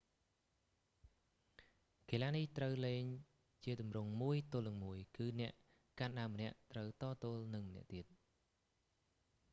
[2.09, 3.05] កីឡានេះត្រូវលេង
[3.63, 5.51] ជាទម្រង់មួយទល់នឹងមួយ គឺអ្នក
[5.99, 8.05] កាន់ដាវម្នាក់ត្រូវតទល់នឹងម្នាក់ទៀត